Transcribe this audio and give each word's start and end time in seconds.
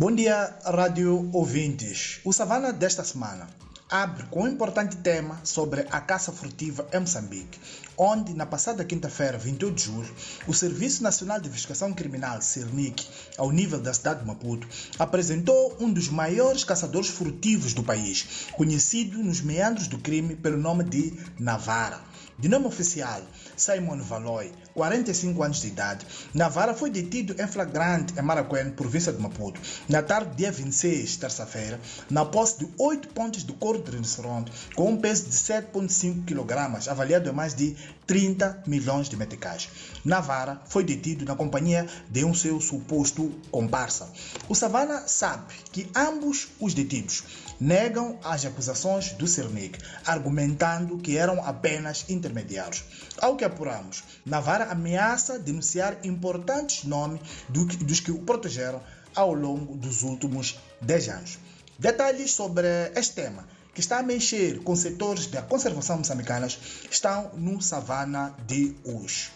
Bom 0.00 0.10
dia, 0.10 0.56
rádio 0.64 1.28
ouvintes. 1.30 2.20
O 2.24 2.32
Savana 2.32 2.72
desta 2.72 3.04
semana 3.04 3.46
abre 3.90 4.24
com 4.30 4.44
um 4.44 4.48
importante 4.48 4.96
tema 4.96 5.38
sobre 5.44 5.82
a 5.90 6.00
caça 6.00 6.32
furtiva 6.32 6.88
em 6.90 7.00
Moçambique, 7.00 7.60
onde, 7.98 8.32
na 8.32 8.46
passada 8.46 8.82
quinta-feira, 8.82 9.36
28 9.36 9.74
de 9.74 9.82
julho, 9.82 10.14
o 10.46 10.54
Serviço 10.54 11.02
Nacional 11.02 11.38
de 11.38 11.48
Investigação 11.48 11.92
Criminal, 11.92 12.40
CERNIC, 12.40 13.06
ao 13.36 13.52
nível 13.52 13.78
da 13.78 13.92
cidade 13.92 14.20
de 14.20 14.26
Maputo, 14.26 14.66
apresentou 14.98 15.76
um 15.78 15.92
dos 15.92 16.08
maiores 16.08 16.64
caçadores 16.64 17.10
furtivos 17.10 17.74
do 17.74 17.82
país, 17.82 18.46
conhecido 18.52 19.18
nos 19.18 19.42
meandros 19.42 19.86
do 19.86 19.98
crime 19.98 20.34
pelo 20.34 20.56
nome 20.56 20.82
de 20.82 21.12
Navara. 21.38 22.00
De 22.40 22.48
nome 22.48 22.64
oficial, 22.64 23.20
Simon 23.54 24.00
Valoy, 24.00 24.50
45 24.72 25.42
anos 25.42 25.60
de 25.60 25.68
idade, 25.68 26.06
Navara 26.32 26.72
foi 26.72 26.88
detido 26.88 27.36
em 27.38 27.46
flagrante 27.46 28.18
em 28.18 28.22
Maracuene, 28.22 28.70
província 28.70 29.12
de 29.12 29.20
Maputo, 29.20 29.60
na 29.90 30.02
tarde 30.02 30.36
dia 30.36 30.50
26, 30.50 31.18
terça-feira, 31.18 31.78
na 32.08 32.24
posse 32.24 32.60
de 32.60 32.68
8 32.78 33.08
pontos 33.08 33.44
de 33.44 33.52
couro 33.52 33.82
de 33.82 33.90
rinoceronte 33.90 34.50
com 34.74 34.90
um 34.90 34.96
peso 34.96 35.26
de 35.26 35.32
7,5 35.32 36.24
kg, 36.24 36.88
avaliado 36.88 37.28
em 37.28 37.32
mais 37.32 37.52
de 37.52 37.76
30 38.06 38.62
milhões 38.66 39.10
de 39.10 39.18
meticais. 39.18 39.68
Navara 40.02 40.62
foi 40.64 40.82
detido 40.82 41.26
na 41.26 41.36
companhia 41.36 41.86
de 42.08 42.24
um 42.24 42.32
seu 42.32 42.58
suposto 42.58 43.30
comparsa. 43.50 44.08
O 44.48 44.54
Savana 44.54 45.06
sabe 45.06 45.44
que 45.70 45.90
ambos 45.94 46.48
os 46.58 46.72
detidos 46.72 47.22
negam 47.60 48.18
as 48.24 48.46
acusações 48.46 49.12
do 49.12 49.26
Cernic, 49.26 49.78
argumentando 50.06 50.98
que 50.98 51.16
eram 51.16 51.44
apenas 51.44 52.06
intermediários. 52.08 52.84
Ao 53.20 53.36
que 53.36 53.44
apuramos, 53.44 54.02
Navara 54.24 54.64
ameaça 54.64 55.38
denunciar 55.38 55.98
importantes 56.04 56.84
nomes 56.84 57.20
dos 57.48 58.00
que 58.00 58.10
o 58.10 58.22
protegeram 58.22 58.80
ao 59.14 59.34
longo 59.34 59.76
dos 59.76 60.02
últimos 60.02 60.58
10 60.80 61.08
anos. 61.08 61.38
Detalhes 61.78 62.32
sobre 62.32 62.66
este 62.94 63.14
tema 63.14 63.46
que 63.74 63.80
está 63.80 63.98
a 63.98 64.02
mexer 64.02 64.62
com 64.62 64.74
setores 64.74 65.26
da 65.26 65.42
conservação 65.42 65.98
moçambicanas 65.98 66.58
estão 66.90 67.30
no 67.34 67.60
Savana 67.60 68.34
de 68.46 68.74
hoje. 68.84 69.30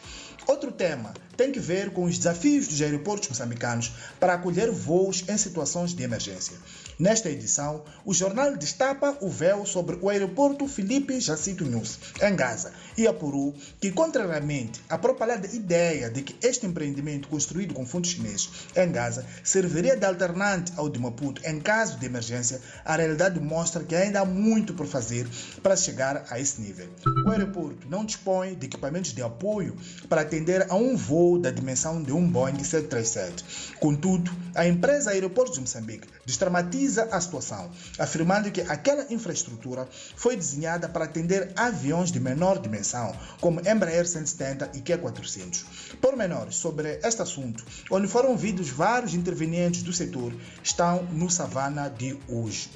Outro 0.46 0.70
tema 0.70 1.14
tem 1.36 1.50
que 1.50 1.58
ver 1.58 1.90
com 1.90 2.04
os 2.04 2.18
desafios 2.18 2.68
dos 2.68 2.80
aeroportos 2.80 3.28
moçambicanos 3.28 3.92
para 4.20 4.34
acolher 4.34 4.70
voos 4.70 5.24
em 5.28 5.36
situações 5.36 5.94
de 5.94 6.02
emergência. 6.02 6.56
Nesta 6.98 7.28
edição, 7.28 7.82
o 8.04 8.14
jornal 8.14 8.56
destapa 8.56 9.18
o 9.20 9.28
véu 9.28 9.66
sobre 9.66 9.98
o 10.00 10.08
aeroporto 10.08 10.68
Felipe 10.68 11.18
Jacinto 11.18 11.64
News, 11.64 11.98
em 12.22 12.36
Gaza, 12.36 12.72
e 12.96 13.06
apurou 13.06 13.52
que, 13.80 13.90
contrariamente 13.90 14.80
à 14.88 14.96
propalada 14.96 15.48
ideia 15.48 16.08
de 16.08 16.22
que 16.22 16.36
este 16.46 16.66
empreendimento 16.66 17.26
construído 17.26 17.74
com 17.74 17.84
fundos 17.84 18.10
chineses 18.10 18.48
em 18.76 18.92
Gaza 18.92 19.26
serviria 19.42 19.96
de 19.96 20.06
alternante 20.06 20.72
ao 20.76 20.88
de 20.88 21.00
Maputo 21.00 21.42
em 21.44 21.58
caso 21.58 21.98
de 21.98 22.06
emergência, 22.06 22.60
a 22.84 22.94
realidade 22.94 23.40
mostra 23.40 23.82
que 23.82 23.96
ainda 23.96 24.20
há 24.20 24.24
muito 24.24 24.72
por 24.74 24.86
fazer 24.86 25.26
para 25.62 25.76
chegar 25.76 26.24
a 26.30 26.38
esse 26.38 26.60
nível. 26.60 26.88
O 27.26 27.30
aeroporto 27.30 27.88
não 27.88 28.04
dispõe 28.04 28.54
de 28.54 28.66
equipamentos 28.66 29.12
de 29.12 29.22
apoio 29.22 29.76
para 30.08 30.24
atender 30.34 30.66
a 30.68 30.74
um 30.74 30.96
voo 30.96 31.38
da 31.38 31.50
dimensão 31.50 32.02
de 32.02 32.12
um 32.12 32.28
Boeing 32.28 32.64
737. 32.64 33.76
Contudo, 33.78 34.32
a 34.52 34.66
empresa 34.66 35.10
Aeroportos 35.10 35.54
de 35.54 35.60
Moçambique 35.60 36.08
desdramatiza 36.26 37.04
a 37.12 37.20
situação, 37.20 37.70
afirmando 38.00 38.50
que 38.50 38.60
aquela 38.62 39.12
infraestrutura 39.12 39.88
foi 40.16 40.36
desenhada 40.36 40.88
para 40.88 41.04
atender 41.04 41.52
aviões 41.54 42.10
de 42.10 42.18
menor 42.18 42.58
dimensão, 42.58 43.14
como 43.40 43.60
Embraer 43.60 44.06
170 44.06 44.72
e 44.74 44.80
Q400. 44.80 45.64
Pormenores 46.00 46.56
sobre 46.56 46.98
este 47.04 47.22
assunto, 47.22 47.64
onde 47.88 48.08
foram 48.08 48.30
ouvidos 48.30 48.68
vários 48.68 49.14
intervenientes 49.14 49.84
do 49.84 49.92
setor, 49.92 50.32
estão 50.64 51.04
no 51.12 51.30
Savana 51.30 51.88
de 51.88 52.18
hoje. 52.28 52.70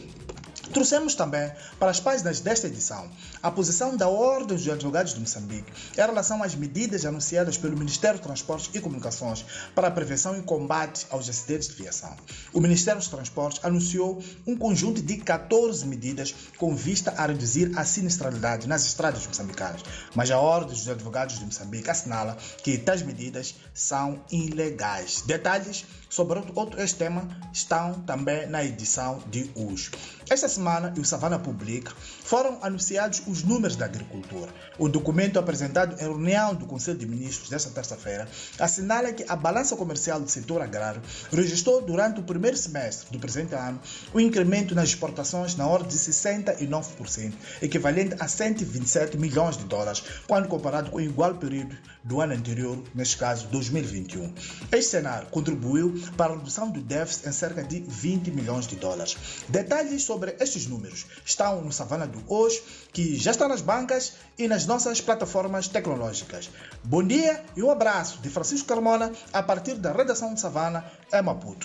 Trouxemos 0.72 1.14
também 1.14 1.50
para 1.78 1.90
as 1.90 1.98
páginas 1.98 2.40
desta 2.40 2.66
edição 2.66 3.10
a 3.42 3.50
posição 3.50 3.96
da 3.96 4.08
Ordem 4.08 4.56
dos 4.56 4.68
Advogados 4.68 5.14
de 5.14 5.20
Moçambique 5.20 5.72
em 5.96 6.00
relação 6.00 6.42
às 6.42 6.54
medidas 6.54 7.04
anunciadas 7.04 7.56
pelo 7.56 7.76
Ministério 7.76 8.18
de 8.18 8.24
Transportes 8.24 8.70
e 8.74 8.80
Comunicações 8.80 9.44
para 9.74 9.88
a 9.88 9.90
prevenção 9.90 10.36
e 10.36 10.42
combate 10.42 11.06
aos 11.10 11.28
acidentes 11.28 11.68
de 11.68 11.74
viação. 11.74 12.14
O 12.52 12.60
Ministério 12.60 13.00
dos 13.00 13.08
Transportes 13.08 13.64
anunciou 13.64 14.22
um 14.46 14.56
conjunto 14.56 15.00
de 15.00 15.16
14 15.16 15.86
medidas 15.86 16.34
com 16.58 16.74
vista 16.74 17.14
a 17.16 17.26
reduzir 17.26 17.72
a 17.76 17.84
sinistralidade 17.84 18.68
nas 18.68 18.84
estradas 18.84 19.26
moçambicanas, 19.26 19.82
mas 20.14 20.30
a 20.30 20.38
Ordem 20.38 20.74
dos 20.74 20.88
Advogados 20.88 21.38
de 21.38 21.44
Moçambique 21.44 21.88
assinala 21.88 22.36
que 22.62 22.76
tais 22.76 23.02
medidas 23.02 23.54
são 23.72 24.22
ilegais. 24.30 25.22
Detalhes 25.22 25.86
sobre 26.08 26.42
outro 26.54 26.80
este 26.80 26.96
tema 26.96 27.28
estão 27.52 27.94
também 28.00 28.46
na 28.46 28.64
edição 28.64 29.22
de 29.30 29.50
hoje. 29.54 29.90
Esta 30.30 30.48
semana, 30.58 30.92
o 30.98 31.04
Savana 31.04 31.38
Public 31.38 31.92
foram 32.24 32.58
anunciados 32.60 33.22
os 33.26 33.44
números 33.44 33.76
da 33.76 33.84
agricultura. 33.84 34.52
O 34.76 34.88
documento 34.88 35.38
apresentado 35.38 35.94
em 35.94 36.04
reunião 36.04 36.54
do 36.54 36.66
Conselho 36.66 36.98
de 36.98 37.06
Ministros 37.06 37.48
desta 37.48 37.70
terça-feira 37.70 38.28
assinala 38.58 39.12
que 39.12 39.24
a 39.28 39.36
balança 39.36 39.76
comercial 39.76 40.20
do 40.20 40.28
setor 40.28 40.60
agrário 40.60 41.00
registrou 41.32 41.80
durante 41.80 42.18
o 42.18 42.24
primeiro 42.24 42.56
semestre 42.56 43.08
do 43.12 43.20
presente 43.20 43.54
ano 43.54 43.80
um 44.12 44.18
incremento 44.18 44.74
nas 44.74 44.88
exportações 44.88 45.54
na 45.54 45.66
ordem 45.66 45.88
de 45.88 45.96
69%, 45.96 47.32
equivalente 47.62 48.16
a 48.18 48.26
127 48.26 49.16
milhões 49.16 49.56
de 49.56 49.64
dólares, 49.64 50.02
quando 50.26 50.48
comparado 50.48 50.90
com 50.90 50.96
o 50.96 51.00
igual 51.00 51.36
período 51.36 51.76
do 52.02 52.20
ano 52.20 52.32
anterior, 52.32 52.82
neste 52.94 53.16
caso 53.16 53.46
2021. 53.48 54.32
Este 54.72 54.90
cenário 54.92 55.28
contribuiu 55.28 55.94
para 56.16 56.32
a 56.32 56.36
redução 56.36 56.70
do 56.70 56.80
déficit 56.80 57.28
em 57.28 57.32
cerca 57.32 57.62
de 57.62 57.80
20 57.80 58.30
milhões 58.30 58.66
de 58.66 58.76
dólares. 58.76 59.16
Detalhes 59.48 60.02
sobre 60.04 60.34
estes 60.48 60.66
números 60.66 61.06
estão 61.24 61.60
no 61.60 61.72
Savana 61.72 62.06
do 62.06 62.22
Hoje, 62.26 62.62
que 62.92 63.16
já 63.16 63.30
está 63.30 63.46
nas 63.46 63.60
bancas 63.60 64.14
e 64.38 64.48
nas 64.48 64.66
nossas 64.66 65.00
plataformas 65.00 65.68
tecnológicas. 65.68 66.50
Bom 66.82 67.02
dia 67.02 67.44
e 67.56 67.62
um 67.62 67.70
abraço 67.70 68.18
de 68.20 68.30
Francisco 68.30 68.66
Carmona 68.66 69.12
a 69.32 69.42
partir 69.42 69.74
da 69.74 69.92
redação 69.92 70.34
de 70.34 70.40
Savana, 70.40 70.84
em 71.12 71.22
Maputo. 71.22 71.56